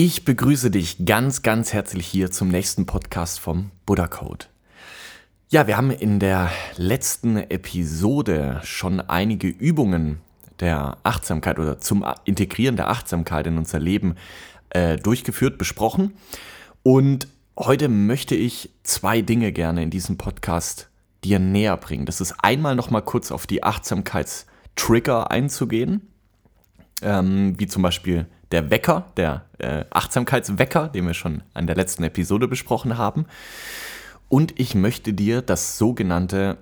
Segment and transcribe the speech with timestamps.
[0.00, 4.46] Ich begrüße dich ganz, ganz herzlich hier zum nächsten Podcast vom Buddha Code.
[5.48, 10.20] Ja, wir haben in der letzten Episode schon einige Übungen
[10.60, 14.14] der Achtsamkeit oder zum Integrieren der Achtsamkeit in unser Leben
[14.70, 16.12] äh, durchgeführt, besprochen.
[16.84, 17.26] Und
[17.58, 20.90] heute möchte ich zwei Dinge gerne in diesem Podcast
[21.24, 22.06] dir näher bringen.
[22.06, 26.06] Das ist einmal nochmal kurz auf die Achtsamkeitstrigger einzugehen,
[27.02, 32.04] ähm, wie zum Beispiel der Wecker, der äh, Achtsamkeitswecker, den wir schon an der letzten
[32.04, 33.26] Episode besprochen haben.
[34.28, 36.58] Und ich möchte dir das sogenannte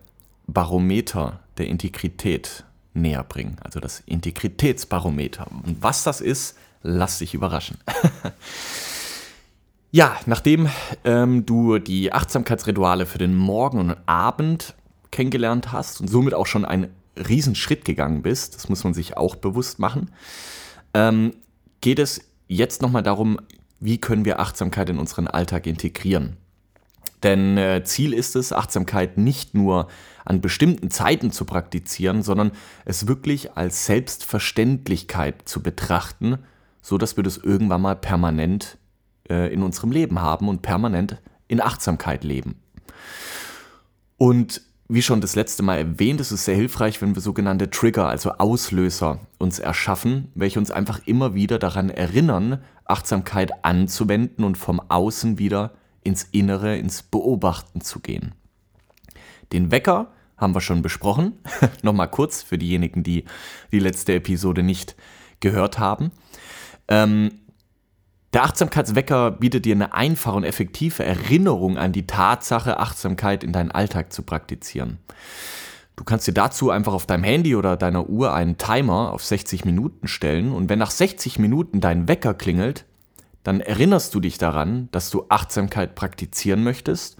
[0.47, 5.47] Barometer der Integrität näher bringen, also das Integritätsbarometer.
[5.65, 7.79] Und was das ist, lass dich überraschen.
[9.91, 10.69] ja, nachdem
[11.05, 14.75] ähm, du die Achtsamkeitsrituale für den Morgen und Abend
[15.11, 19.37] kennengelernt hast und somit auch schon einen Riesenschritt gegangen bist, das muss man sich auch
[19.37, 20.11] bewusst machen,
[20.95, 21.33] ähm,
[21.81, 23.39] geht es jetzt nochmal darum,
[23.81, 26.37] wie können wir Achtsamkeit in unseren Alltag integrieren.
[27.23, 29.89] Denn äh, Ziel ist es, Achtsamkeit nicht nur
[30.25, 32.53] an bestimmten Zeiten zu praktizieren, sondern
[32.85, 36.39] es wirklich als Selbstverständlichkeit zu betrachten,
[36.83, 38.79] so dass wir das irgendwann mal permanent
[39.29, 42.61] äh, in unserem Leben haben und permanent in Achtsamkeit leben.
[44.19, 48.09] Und wie schon das letzte Mal erwähnt, ist es sehr hilfreich, wenn wir sogenannte Trigger,
[48.09, 54.81] also Auslöser, uns erschaffen, welche uns einfach immer wieder daran erinnern, Achtsamkeit anzuwenden und vom
[54.81, 55.73] Außen wieder
[56.05, 58.35] ins Innere, ins Beobachten zu gehen.
[59.53, 61.33] Den Wecker haben wir schon besprochen.
[61.83, 63.25] Nochmal kurz für diejenigen, die
[63.73, 64.95] die letzte Episode nicht
[65.41, 66.13] gehört haben.
[66.89, 67.33] Ähm,
[68.37, 73.71] der Achtsamkeitswecker bietet dir eine einfache und effektive Erinnerung an die Tatsache, Achtsamkeit in deinen
[73.71, 74.99] Alltag zu praktizieren.
[75.97, 79.65] Du kannst dir dazu einfach auf deinem Handy oder deiner Uhr einen Timer auf 60
[79.65, 82.85] Minuten stellen und wenn nach 60 Minuten dein Wecker klingelt,
[83.43, 87.17] dann erinnerst du dich daran, dass du Achtsamkeit praktizieren möchtest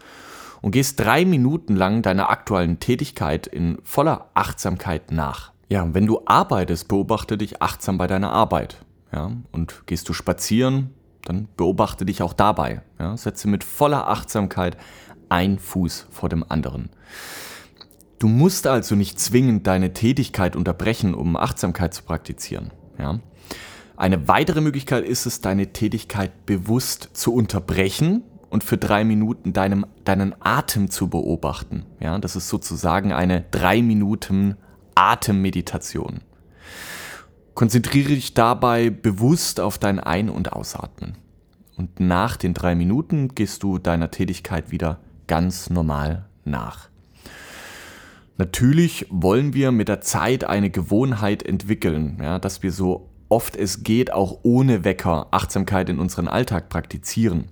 [0.61, 5.53] und gehst drei Minuten lang deiner aktuellen Tätigkeit in voller Achtsamkeit nach.
[5.71, 8.85] Ja, wenn du arbeitest, beobachte dich achtsam bei deiner Arbeit.
[9.15, 10.91] Ja, und gehst du spazieren,
[11.29, 12.83] dann beobachte dich auch dabei.
[12.99, 14.77] Ja, setze mit voller Achtsamkeit
[15.29, 16.91] ein Fuß vor dem anderen.
[18.19, 22.71] Du musst also nicht zwingend deine Tätigkeit unterbrechen, um Achtsamkeit zu praktizieren.
[22.99, 23.21] Ja.
[23.97, 29.87] Eine weitere Möglichkeit ist es, deine Tätigkeit bewusst zu unterbrechen und für drei Minuten deinem,
[30.05, 31.85] deinen Atem zu beobachten.
[32.01, 34.57] Ja, das ist sozusagen eine drei Minuten
[34.95, 36.21] Atemmeditation.
[37.57, 41.17] Konzentriere dich dabei bewusst auf dein Ein- und Ausatmen.
[41.79, 46.91] Und nach den drei Minuten gehst du deiner Tätigkeit wieder ganz normal nach.
[48.37, 53.83] Natürlich wollen wir mit der Zeit eine Gewohnheit entwickeln, ja, dass wir so oft es
[53.83, 57.47] geht auch ohne Wecker Achtsamkeit in unseren Alltag praktizieren.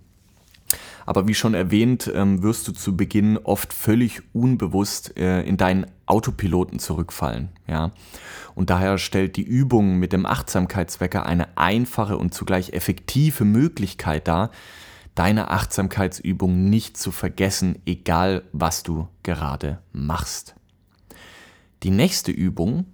[1.06, 5.86] Aber wie schon erwähnt, ähm, wirst du zu Beginn oft völlig unbewusst äh, in deinen
[6.06, 7.50] Autopiloten zurückfallen.
[7.66, 7.92] Ja?
[8.54, 14.50] Und daher stellt die Übung mit dem Achtsamkeitswecker eine einfache und zugleich effektive Möglichkeit dar,
[15.14, 20.54] deine Achtsamkeitsübung nicht zu vergessen, egal was du gerade machst.
[21.82, 22.86] Die nächste Übung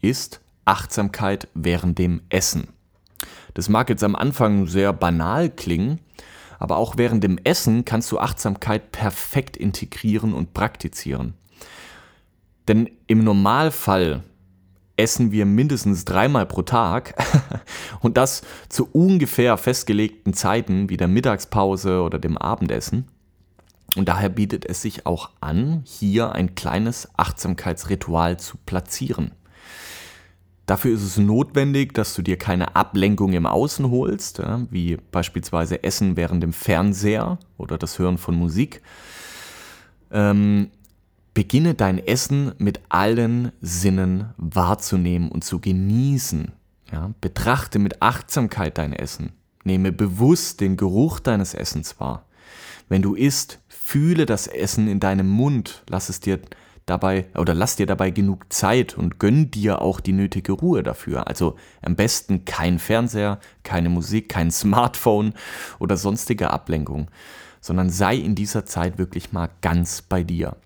[0.00, 2.68] ist Achtsamkeit während dem Essen.
[3.54, 5.98] Das mag jetzt am Anfang sehr banal klingen,
[6.58, 11.34] aber auch während dem Essen kannst du Achtsamkeit perfekt integrieren und praktizieren.
[12.66, 14.22] Denn im Normalfall
[14.96, 17.14] essen wir mindestens dreimal pro Tag
[18.00, 23.08] und das zu ungefähr festgelegten Zeiten wie der Mittagspause oder dem Abendessen.
[23.96, 29.30] Und daher bietet es sich auch an, hier ein kleines Achtsamkeitsritual zu platzieren.
[30.68, 36.18] Dafür ist es notwendig, dass du dir keine Ablenkung im Außen holst, wie beispielsweise Essen
[36.18, 38.82] während dem Fernseher oder das Hören von Musik.
[40.10, 40.68] Ähm,
[41.32, 46.52] beginne dein Essen mit allen Sinnen wahrzunehmen und zu genießen.
[46.92, 47.14] Ja.
[47.22, 49.32] Betrachte mit Achtsamkeit dein Essen.
[49.64, 52.26] Nehme bewusst den Geruch deines Essens wahr.
[52.90, 55.82] Wenn du isst, fühle das Essen in deinem Mund.
[55.88, 56.40] Lass es dir
[56.88, 61.28] dabei oder lass dir dabei genug Zeit und gönn dir auch die nötige Ruhe dafür.
[61.28, 65.34] Also am besten kein Fernseher, keine Musik, kein Smartphone
[65.78, 67.10] oder sonstige Ablenkung,
[67.60, 70.56] sondern sei in dieser Zeit wirklich mal ganz bei dir.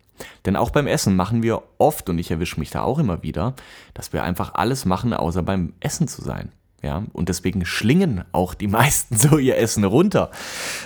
[0.47, 3.55] Denn auch beim Essen machen wir oft, und ich erwische mich da auch immer wieder,
[3.95, 6.53] dass wir einfach alles machen, außer beim Essen zu sein.
[6.83, 10.31] Ja, und deswegen schlingen auch die meisten so ihr Essen runter.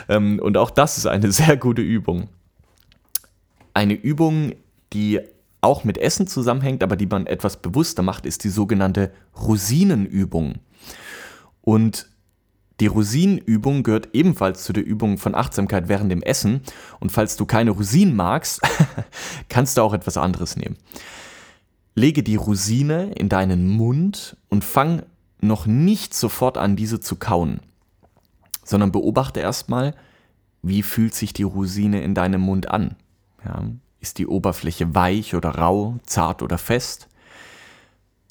[0.08, 2.28] Ähm, und auch das ist eine sehr gute Übung.
[3.74, 4.52] Eine Übung,
[4.92, 5.20] die
[5.60, 10.56] auch mit Essen zusammenhängt, aber die man etwas bewusster macht, ist die sogenannte Rosinenübung.
[11.62, 12.06] Und
[12.80, 16.60] Die Rosinenübung gehört ebenfalls zu der Übung von Achtsamkeit während dem Essen.
[17.00, 18.60] Und falls du keine Rosinen magst,
[19.48, 20.76] kannst du auch etwas anderes nehmen.
[21.94, 25.02] Lege die Rosine in deinen Mund und fang
[25.40, 27.60] noch nicht sofort an, diese zu kauen,
[28.64, 29.94] sondern beobachte erstmal,
[30.62, 32.96] wie fühlt sich die Rosine in deinem Mund an.
[33.44, 33.64] Ja,
[34.06, 37.08] ist die Oberfläche weich oder rau, zart oder fest?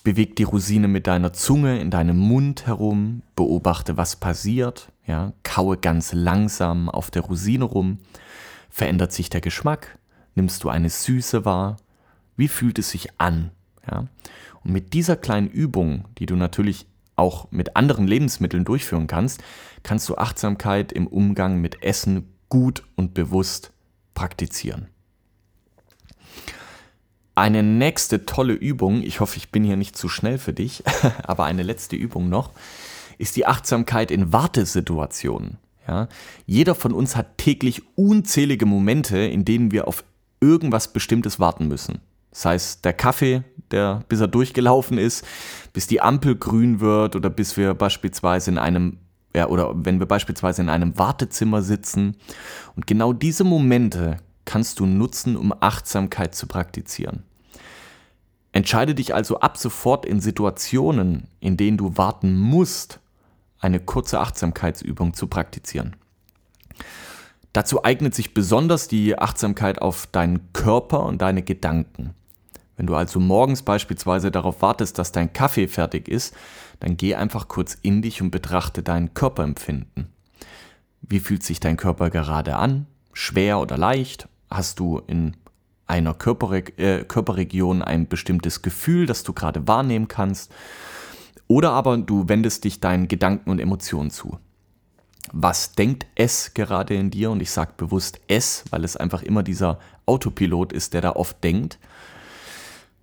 [0.04, 5.78] Beweg die Rosine mit deiner Zunge in deinem Mund herum, beobachte, was passiert, ja, kaue
[5.78, 8.00] ganz langsam auf der Rosine rum.
[8.70, 9.98] Verändert sich der Geschmack?
[10.36, 11.78] Nimmst du eine Süße wahr?
[12.38, 13.52] Wie fühlt es sich an?
[13.90, 14.08] Ja?
[14.64, 16.88] Und mit dieser kleinen Übung, die du natürlich
[17.18, 19.44] auch mit anderen Lebensmitteln durchführen kannst,
[19.84, 23.72] kannst du Achtsamkeit im Umgang mit Essen gut und bewusst
[24.14, 24.88] praktizieren.
[27.36, 30.84] Eine nächste tolle Übung, ich hoffe, ich bin hier nicht zu schnell für dich,
[31.24, 32.52] aber eine letzte Übung noch,
[33.18, 35.58] ist die Achtsamkeit in Wartesituationen.
[35.86, 36.08] Ja?
[36.46, 40.06] Jeder von uns hat täglich unzählige Momente, in denen wir auf
[40.40, 42.00] irgendwas Bestimmtes warten müssen.
[42.32, 45.26] Sei es der Kaffee, der bis er durchgelaufen ist,
[45.74, 49.00] bis die Ampel grün wird oder bis wir beispielsweise in einem
[49.36, 52.16] ja, oder wenn wir beispielsweise in einem Wartezimmer sitzen.
[52.78, 57.24] Und genau diese Momente kannst du nutzen, um Achtsamkeit zu praktizieren.
[58.52, 63.00] Entscheide dich also ab sofort in Situationen, in denen du warten musst,
[63.60, 65.96] eine kurze Achtsamkeitsübung zu praktizieren.
[67.52, 72.14] Dazu eignet sich besonders die Achtsamkeit auf deinen Körper und deine Gedanken.
[72.78, 76.36] Wenn du also morgens beispielsweise darauf wartest, dass dein Kaffee fertig ist,
[76.80, 80.10] dann geh einfach kurz in dich und betrachte dein Körperempfinden.
[81.02, 82.88] Wie fühlt sich dein Körper gerade an?
[83.14, 84.28] Schwer oder leicht?
[84.56, 85.36] Hast du in
[85.88, 90.52] einer Körperre äh, Körperregion ein bestimmtes Gefühl, das du gerade wahrnehmen kannst.
[91.48, 94.40] Oder aber du wendest dich deinen Gedanken und Emotionen zu.
[95.32, 97.32] Was denkt es gerade in dir?
[97.32, 101.44] Und ich sage bewusst es, weil es einfach immer dieser Autopilot ist, der da oft
[101.44, 101.80] denkt.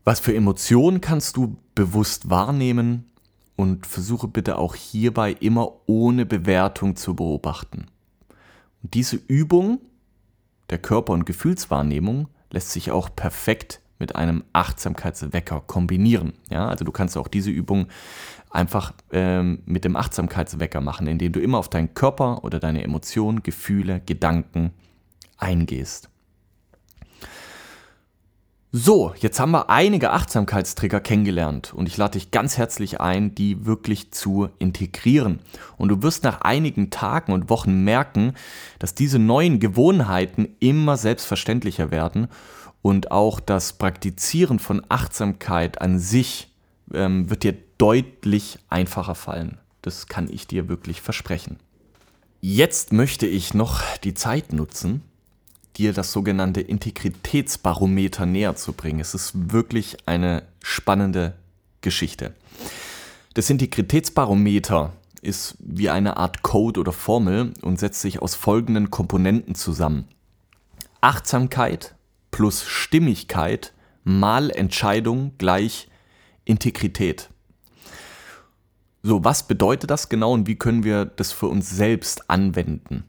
[0.04, 3.08] Was für Emotionen kannst du bewusst wahrnehmen?
[3.54, 7.86] Und versuche bitte auch hierbei immer ohne Bewertung zu beobachten.
[8.82, 9.78] Und diese Übung
[10.72, 16.32] der Körper- und Gefühlswahrnehmung lässt sich auch perfekt mit einem Achtsamkeitswecker kombinieren.
[16.50, 17.86] Ja, also du kannst auch diese Übung
[18.50, 23.42] einfach ähm, mit dem Achtsamkeitswecker machen, indem du immer auf deinen Körper oder deine Emotionen,
[23.42, 24.72] Gefühle, Gedanken
[25.36, 26.08] eingehst.
[28.74, 33.66] So, jetzt haben wir einige Achtsamkeitstrigger kennengelernt und ich lade dich ganz herzlich ein, die
[33.66, 35.40] wirklich zu integrieren.
[35.76, 38.32] Und du wirst nach einigen Tagen und Wochen merken,
[38.78, 42.28] dass diese neuen Gewohnheiten immer selbstverständlicher werden
[42.80, 46.48] und auch das Praktizieren von Achtsamkeit an sich
[46.94, 49.58] ähm, wird dir deutlich einfacher fallen.
[49.82, 51.58] Das kann ich dir wirklich versprechen.
[52.40, 55.02] Jetzt möchte ich noch die Zeit nutzen,
[55.76, 59.00] dir das sogenannte Integritätsbarometer näher zu bringen.
[59.00, 61.34] Es ist wirklich eine spannende
[61.80, 62.34] Geschichte.
[63.34, 64.92] Das Integritätsbarometer
[65.22, 70.08] ist wie eine Art Code oder Formel und setzt sich aus folgenden Komponenten zusammen.
[71.00, 71.94] Achtsamkeit
[72.30, 73.72] plus Stimmigkeit
[74.04, 75.88] mal Entscheidung gleich
[76.44, 77.30] Integrität.
[79.02, 83.04] So, was bedeutet das genau und wie können wir das für uns selbst anwenden?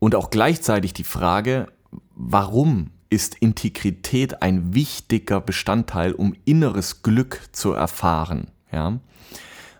[0.00, 1.68] Und auch gleichzeitig die Frage,
[2.16, 8.48] warum ist Integrität ein wichtiger Bestandteil, um inneres Glück zu erfahren?
[8.72, 8.98] Ja?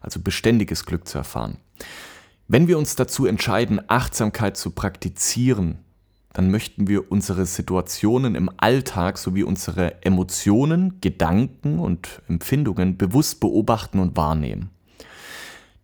[0.00, 1.56] Also beständiges Glück zu erfahren.
[2.48, 5.78] Wenn wir uns dazu entscheiden, Achtsamkeit zu praktizieren,
[6.32, 13.98] dann möchten wir unsere Situationen im Alltag sowie unsere Emotionen, Gedanken und Empfindungen bewusst beobachten
[13.98, 14.70] und wahrnehmen.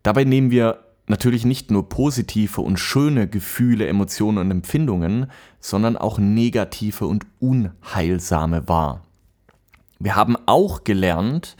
[0.03, 6.19] Dabei nehmen wir natürlich nicht nur positive und schöne Gefühle, Emotionen und Empfindungen, sondern auch
[6.19, 9.03] negative und unheilsame wahr.
[9.99, 11.57] Wir haben auch gelernt,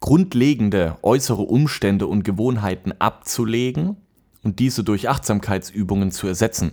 [0.00, 3.96] grundlegende äußere Umstände und Gewohnheiten abzulegen
[4.42, 6.72] und diese durch Achtsamkeitsübungen zu ersetzen.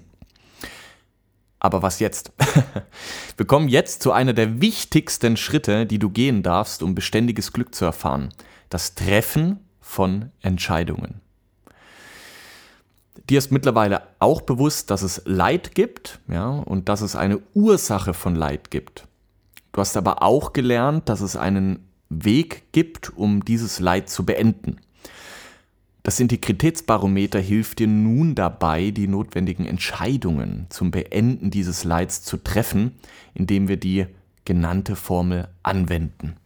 [1.59, 2.31] Aber was jetzt?
[3.37, 7.73] Wir kommen jetzt zu einer der wichtigsten Schritte, die du gehen darfst, um beständiges Glück
[7.73, 8.29] zu erfahren.
[8.69, 11.21] Das Treffen von Entscheidungen.
[13.29, 18.13] Dir ist mittlerweile auch bewusst, dass es Leid gibt, ja, und dass es eine Ursache
[18.13, 19.07] von Leid gibt.
[19.73, 24.77] Du hast aber auch gelernt, dass es einen Weg gibt, um dieses Leid zu beenden.
[26.03, 32.93] Das Integritätsbarometer hilft dir nun dabei, die notwendigen Entscheidungen zum Beenden dieses Leids zu treffen,
[33.33, 34.05] indem wir die
[34.45, 36.37] genannte Formel anwenden.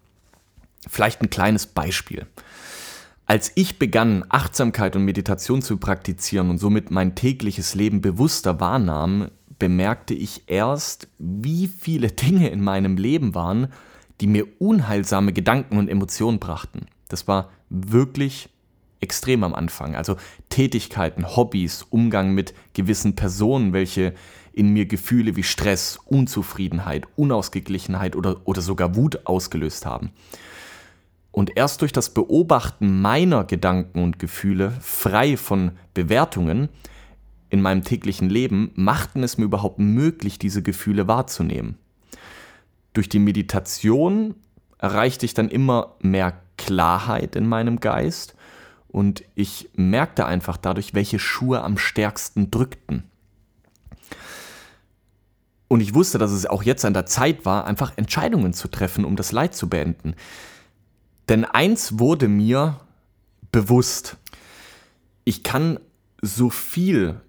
[0.90, 2.26] Vielleicht ein kleines Beispiel.
[3.32, 9.30] Als ich begann, Achtsamkeit und Meditation zu praktizieren und somit mein tägliches Leben bewusster wahrnahm,
[9.58, 13.68] bemerkte ich erst, wie viele Dinge in meinem Leben waren,
[14.20, 16.88] die mir unheilsame Gedanken und Emotionen brachten.
[17.08, 18.50] Das war wirklich
[19.00, 19.96] extrem am Anfang.
[19.96, 20.18] Also
[20.50, 24.14] Tätigkeiten, Hobbys, Umgang mit gewissen Personen, welche
[24.52, 30.12] in mir Gefühle wie Stress, Unzufriedenheit, Unausgeglichenheit oder, oder sogar Wut ausgelöst haben.
[31.32, 36.70] Und erst durch das Beobachten meiner Gedanken und Gefühle, frei von Bewertungen
[37.50, 41.78] in meinem täglichen Leben, machten es mir überhaupt möglich, diese Gefühle wahrzunehmen.
[42.94, 44.36] Durch die Meditation
[44.78, 48.36] erreichte ich dann immer mehr Klarheit in meinem Geist
[48.90, 53.04] und ich merkte einfach dadurch, welche Schuhe am stärksten drückten.
[55.70, 59.06] Und ich wusste, dass es auch jetzt an der Zeit war, einfach Entscheidungen zu treffen,
[59.06, 60.16] um das Leid zu beenden.
[61.32, 62.82] Denn eins wurde mir
[63.54, 64.18] bewusst.
[65.24, 65.80] Ich kann
[66.22, 67.22] so viel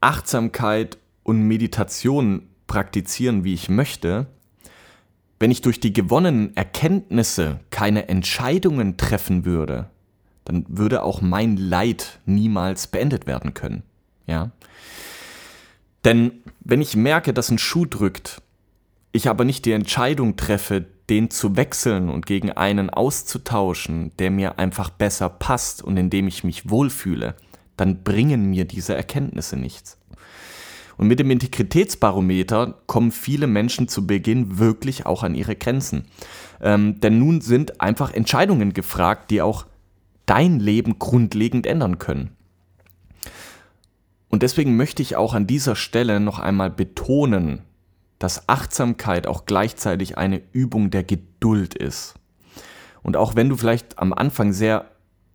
[0.00, 4.28] Achtsamkeit und Meditation praktizieren, wie ich möchte,
[5.38, 9.90] wenn ich durch die gewonnenen Erkenntnisse keine Entscheidungen treffen würde,
[10.46, 13.82] dann würde auch mein Leid niemals beendet werden können.
[14.26, 14.52] Ja?
[16.06, 18.40] Denn wenn ich merke, dass ein Schuh drückt,
[19.12, 24.58] ich aber nicht die Entscheidung treffe, den zu wechseln und gegen einen auszutauschen, der mir
[24.58, 27.34] einfach besser passt und in dem ich mich wohlfühle,
[27.76, 29.98] dann bringen mir diese Erkenntnisse nichts.
[30.98, 36.06] Und mit dem Integritätsbarometer kommen viele Menschen zu Beginn wirklich auch an ihre Grenzen.
[36.60, 39.64] Ähm, denn nun sind einfach Entscheidungen gefragt, die auch
[40.26, 42.30] dein Leben grundlegend ändern können.
[44.28, 47.62] Und deswegen möchte ich auch an dieser Stelle noch einmal betonen,
[48.18, 52.14] dass Achtsamkeit auch gleichzeitig eine Übung der Geduld ist.
[53.02, 54.86] Und auch wenn du vielleicht am Anfang sehr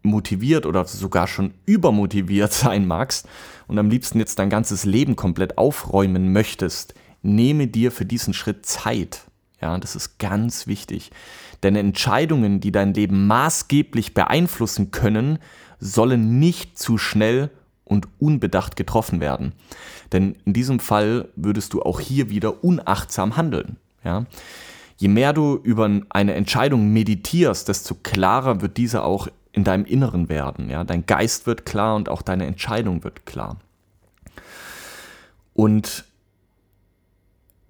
[0.03, 3.27] motiviert oder sogar schon übermotiviert sein magst
[3.67, 8.65] und am liebsten jetzt dein ganzes Leben komplett aufräumen möchtest, nehme dir für diesen Schritt
[8.65, 9.21] Zeit.
[9.61, 11.11] Ja, das ist ganz wichtig.
[11.63, 15.39] Denn Entscheidungen, die dein Leben maßgeblich beeinflussen können,
[15.79, 17.49] sollen nicht zu schnell
[17.93, 19.53] und unbedacht getroffen werden.
[20.11, 23.77] Denn in diesem Fall würdest du auch hier wieder unachtsam handeln.
[24.03, 24.25] Ja?
[24.97, 30.29] Je mehr du über eine Entscheidung meditierst, desto klarer wird diese auch in deinem Inneren
[30.29, 30.69] werden.
[30.69, 30.83] Ja?
[30.83, 33.57] Dein Geist wird klar und auch deine Entscheidung wird klar.
[35.53, 36.05] Und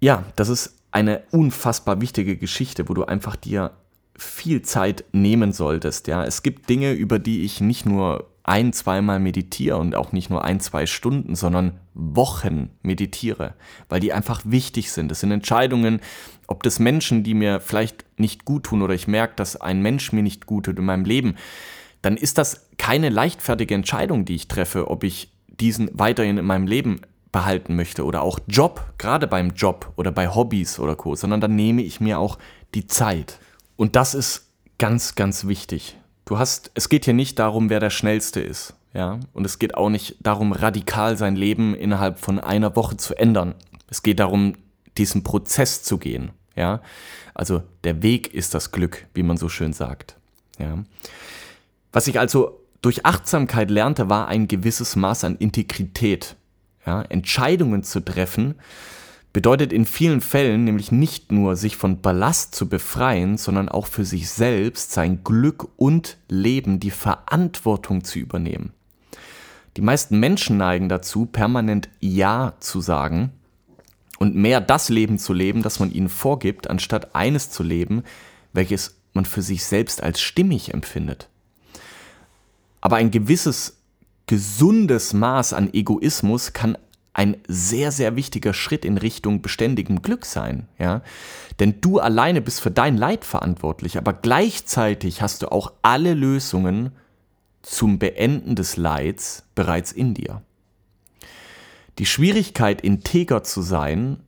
[0.00, 3.72] ja, das ist eine unfassbar wichtige Geschichte, wo du einfach dir
[4.16, 6.06] viel Zeit nehmen solltest.
[6.06, 10.28] Ja, es gibt Dinge, über die ich nicht nur ein, zweimal meditiere und auch nicht
[10.28, 13.54] nur ein, zwei Stunden, sondern Wochen meditiere,
[13.88, 15.10] weil die einfach wichtig sind.
[15.10, 16.00] Das sind Entscheidungen,
[16.46, 20.12] ob das Menschen, die mir vielleicht nicht gut tun oder ich merke, dass ein Mensch
[20.12, 21.36] mir nicht gut tut in meinem Leben,
[22.02, 26.66] dann ist das keine leichtfertige Entscheidung, die ich treffe, ob ich diesen weiterhin in meinem
[26.66, 27.00] Leben
[27.32, 31.56] behalten möchte oder auch Job, gerade beim Job oder bei Hobbys oder Co., sondern dann
[31.56, 32.38] nehme ich mir auch
[32.74, 33.38] die Zeit.
[33.76, 35.96] Und das ist ganz, ganz wichtig.
[36.24, 39.20] Du hast, es geht hier nicht darum, wer der Schnellste ist, ja.
[39.32, 43.54] Und es geht auch nicht darum, radikal sein Leben innerhalb von einer Woche zu ändern.
[43.88, 44.54] Es geht darum,
[44.96, 46.80] diesen Prozess zu gehen, ja.
[47.34, 50.16] Also der Weg ist das Glück, wie man so schön sagt,
[50.58, 50.78] ja.
[51.92, 56.36] Was ich also durch Achtsamkeit lernte, war ein gewisses Maß an Integrität,
[56.86, 57.02] ja.
[57.02, 58.54] Entscheidungen zu treffen,
[59.34, 64.04] bedeutet in vielen Fällen nämlich nicht nur, sich von Ballast zu befreien, sondern auch für
[64.04, 68.72] sich selbst, sein Glück und Leben, die Verantwortung zu übernehmen.
[69.76, 73.32] Die meisten Menschen neigen dazu, permanent Ja zu sagen
[74.20, 78.04] und mehr das Leben zu leben, das man ihnen vorgibt, anstatt eines zu leben,
[78.52, 81.28] welches man für sich selbst als stimmig empfindet.
[82.80, 83.78] Aber ein gewisses
[84.26, 86.78] gesundes Maß an Egoismus kann
[87.14, 91.02] ein sehr, sehr wichtiger Schritt in Richtung beständigem Glück sein, ja.
[91.60, 96.90] Denn du alleine bist für dein Leid verantwortlich, aber gleichzeitig hast du auch alle Lösungen
[97.62, 100.42] zum Beenden des Leids bereits in dir.
[101.98, 104.18] Die Schwierigkeit, integer zu sein,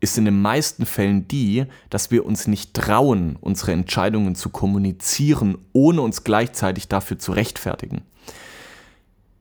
[0.00, 5.58] ist in den meisten Fällen die, dass wir uns nicht trauen, unsere Entscheidungen zu kommunizieren,
[5.72, 8.02] ohne uns gleichzeitig dafür zu rechtfertigen.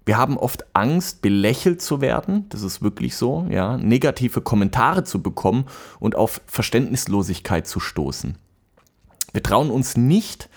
[0.10, 5.22] Wir haben oft Angst, belächelt zu werden, das ist wirklich so, ja, negative Kommentare zu
[5.22, 5.66] bekommen
[6.00, 8.36] und auf Verständnislosigkeit zu stoßen.
[9.34, 10.50] Wir trauen uns nicht,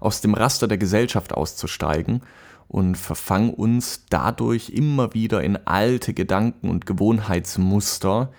[0.00, 2.22] aus dem Raster der Gesellschaft auszusteigen
[2.66, 8.32] und verfangen uns dadurch immer wieder in alte Gedanken und Gewohnheitsmuster,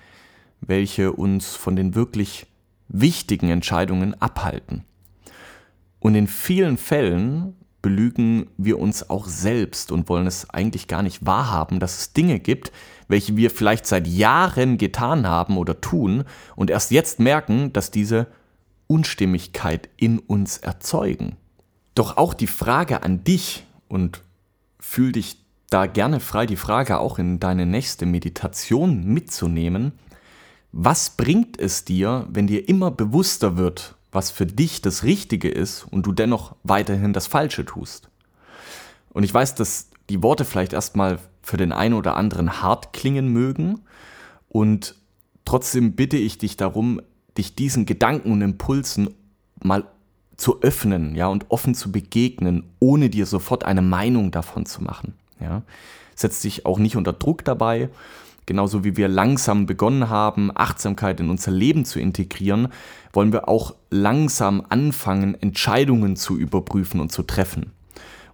[0.62, 2.48] welche uns von den wirklich
[2.88, 4.84] wichtigen Entscheidungen abhalten.
[6.00, 11.24] Und in vielen Fällen belügen wir uns auch selbst und wollen es eigentlich gar nicht
[11.24, 12.72] wahrhaben, dass es Dinge gibt,
[13.08, 16.24] welche wir vielleicht seit Jahren getan haben oder tun
[16.56, 18.26] und erst jetzt merken, dass diese
[18.88, 21.36] Unstimmigkeit in uns erzeugen.
[21.94, 24.24] Doch auch die Frage an dich und
[24.80, 29.92] fühl dich da gerne frei, die Frage auch in deine nächste Meditation mitzunehmen.
[30.72, 35.86] Was bringt es dir, wenn dir immer bewusster wird, was für dich das Richtige ist
[35.90, 38.10] und du dennoch weiterhin das Falsche tust?
[39.10, 43.28] Und ich weiß, dass die Worte vielleicht erstmal für den einen oder anderen hart klingen
[43.28, 43.82] mögen
[44.50, 44.96] und
[45.46, 47.02] trotzdem bitte ich dich darum,
[47.38, 49.10] dich diesen Gedanken und Impulsen
[49.62, 49.86] mal
[50.38, 55.14] zu öffnen, ja, und offen zu begegnen, ohne dir sofort eine Meinung davon zu machen,
[55.40, 55.62] ja.
[56.16, 57.90] Setz dich auch nicht unter Druck dabei.
[58.46, 62.68] Genauso wie wir langsam begonnen haben, Achtsamkeit in unser Leben zu integrieren,
[63.12, 67.72] wollen wir auch langsam anfangen, Entscheidungen zu überprüfen und zu treffen.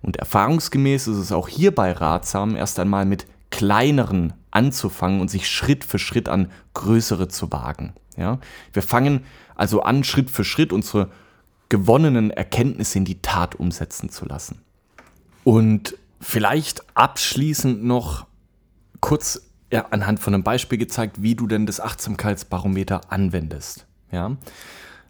[0.02, 5.84] Und erfahrungsgemäß ist es auch hierbei ratsam, erst einmal mit kleineren anzufangen und sich Schritt
[5.84, 7.94] für Schritt an größere zu wagen.
[8.18, 8.40] Ja?
[8.74, 9.24] Wir fangen
[9.56, 11.10] also an, Schritt für Schritt unsere
[11.70, 14.62] gewonnenen Erkenntnisse in die Tat umsetzen zu lassen.
[15.44, 18.26] Und vielleicht abschließend noch
[19.00, 23.88] kurz ja, anhand von einem Beispiel gezeigt, wie du denn das Achtsamkeitsbarometer anwendest.
[24.12, 24.38] Ja?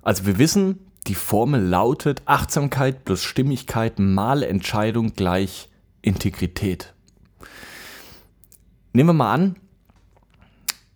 [0.03, 5.69] Also wir wissen, die Formel lautet Achtsamkeit plus Stimmigkeit mal Entscheidung gleich
[6.01, 6.93] Integrität.
[8.93, 9.55] Nehmen wir mal an,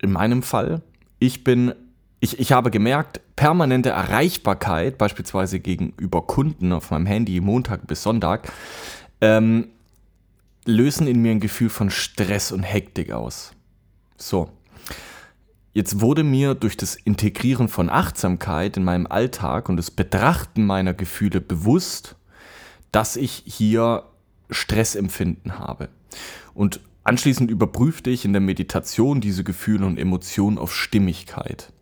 [0.01, 0.81] in meinem Fall,
[1.17, 1.73] ich bin,
[2.19, 8.51] ich, ich habe gemerkt, permanente Erreichbarkeit, beispielsweise gegenüber Kunden auf meinem Handy Montag bis Sonntag,
[9.21, 9.69] ähm,
[10.65, 13.54] lösen in mir ein Gefühl von Stress und Hektik aus.
[14.17, 14.49] So.
[15.73, 20.93] Jetzt wurde mir durch das Integrieren von Achtsamkeit in meinem Alltag und das Betrachten meiner
[20.93, 22.15] Gefühle bewusst,
[22.93, 24.03] dass ich hier
[24.49, 25.89] Stressempfinden habe.
[26.53, 31.73] Und anschließend überprüfte ich in der Meditation diese Gefühle und Emotionen auf Stimmigkeit.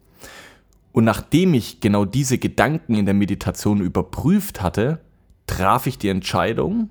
[0.91, 5.01] Und nachdem ich genau diese Gedanken in der Meditation überprüft hatte,
[5.45, 6.89] traf ich die Entscheidung,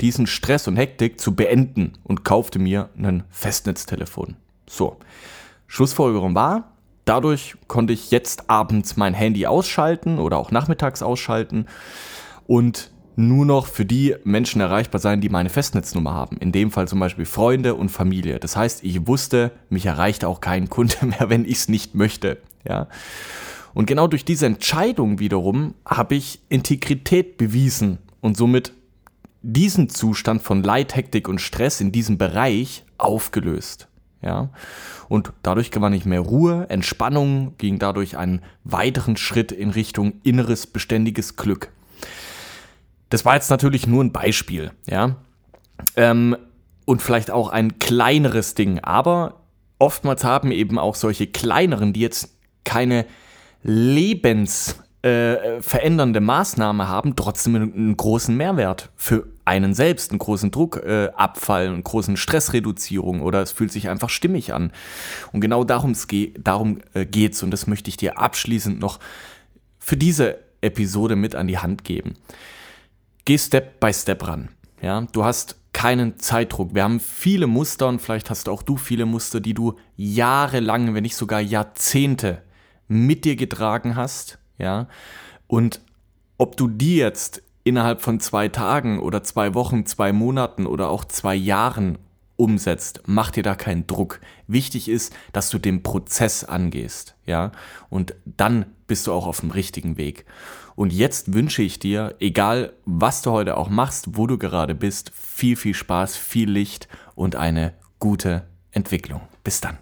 [0.00, 4.36] diesen Stress und Hektik zu beenden und kaufte mir ein Festnetztelefon.
[4.68, 4.96] So,
[5.66, 6.72] Schlussfolgerung war,
[7.04, 11.66] dadurch konnte ich jetzt abends mein Handy ausschalten oder auch nachmittags ausschalten
[12.46, 16.36] und nur noch für die Menschen erreichbar sein, die meine Festnetznummer haben.
[16.36, 18.38] In dem Fall zum Beispiel Freunde und Familie.
[18.38, 22.38] Das heißt, ich wusste, mich erreicht auch kein Kunde mehr, wenn ich es nicht möchte.
[22.66, 22.86] Ja.
[23.74, 28.72] Und genau durch diese Entscheidung wiederum habe ich Integrität bewiesen und somit
[29.42, 33.87] diesen Zustand von Leid, Hektik und Stress in diesem Bereich aufgelöst.
[34.22, 34.50] Ja?
[35.08, 40.66] Und dadurch gewann ich mehr Ruhe, Entspannung, ging dadurch einen weiteren Schritt in Richtung inneres,
[40.66, 41.70] beständiges Glück.
[43.10, 45.16] Das war jetzt natürlich nur ein Beispiel, ja.
[45.96, 46.36] Ähm,
[46.84, 49.42] und vielleicht auch ein kleineres Ding, aber
[49.78, 53.06] oftmals haben eben auch solche kleineren, die jetzt keine
[53.62, 55.62] Lebens äh,
[56.20, 61.82] Maßnahme haben, trotzdem einen, einen, großen Mehrwert für einen selbst, einen großen Druckabfall, äh, einen
[61.82, 64.72] großen Stressreduzierung oder es fühlt sich einfach stimmig an.
[65.32, 65.94] Und genau darum,
[66.38, 69.00] darum äh, geht's und das möchte ich dir abschließend noch
[69.78, 72.14] für diese Episode mit an die Hand geben.
[73.24, 74.50] Geh Step by Step ran.
[74.80, 76.74] Ja, du hast keinen Zeitdruck.
[76.74, 81.02] Wir haben viele Muster und vielleicht hast auch du viele Muster, die du jahrelang, wenn
[81.02, 82.42] nicht sogar Jahrzehnte
[82.86, 84.88] mit dir getragen hast ja.
[85.46, 85.80] Und
[86.36, 91.04] ob du die jetzt innerhalb von zwei Tagen oder zwei Wochen, zwei Monaten oder auch
[91.04, 91.98] zwei Jahren
[92.36, 94.20] umsetzt, mach dir da keinen Druck.
[94.46, 97.52] Wichtig ist, dass du den Prozess angehst, ja,
[97.90, 100.24] und dann bist du auch auf dem richtigen Weg.
[100.76, 105.10] Und jetzt wünsche ich dir, egal was du heute auch machst, wo du gerade bist,
[105.12, 109.22] viel, viel Spaß, viel Licht und eine gute Entwicklung.
[109.42, 109.78] Bis dann.